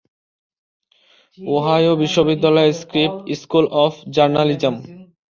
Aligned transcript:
Ohio 1.39 1.93
বিশ্ববিদ্যালয়ের 2.01 2.77
Scripps 2.81 3.13
school 3.39 3.65
of 3.83 3.93
journalism. 4.15 4.75